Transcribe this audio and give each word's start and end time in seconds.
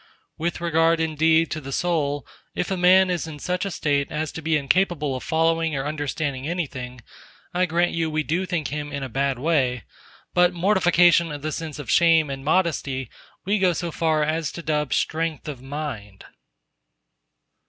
With 0.39 0.59
regard, 0.59 0.99
indeed, 0.99 1.51
to 1.51 1.61
the 1.61 1.71
soul, 1.71 2.25
if 2.55 2.71
a 2.71 2.75
man 2.75 3.11
is 3.11 3.27
in 3.27 3.37
such 3.37 3.65
a 3.65 3.69
state 3.69 4.11
as 4.11 4.31
to 4.31 4.41
be 4.41 4.57
incapable 4.57 5.15
of 5.15 5.21
following 5.23 5.75
or 5.75 5.85
understanding 5.85 6.47
anything, 6.47 7.01
I 7.53 7.67
grant 7.67 7.91
you 7.91 8.09
we 8.09 8.23
do 8.23 8.47
think 8.47 8.69
him 8.69 8.91
in 8.91 9.03
a 9.03 9.09
bad 9.09 9.37
way. 9.37 9.83
But 10.33 10.53
mortification 10.53 11.31
of 11.31 11.43
the 11.43 11.51
sense 11.51 11.77
of 11.77 11.91
shame 11.91 12.31
and 12.31 12.43
modesty 12.43 13.11
we 13.45 13.59
go 13.59 13.73
so 13.73 13.91
far 13.91 14.23
as 14.23 14.51
to 14.53 14.63
dub 14.63 14.91
strength 14.91 15.47
of 15.47 15.61
mind! 15.61 16.25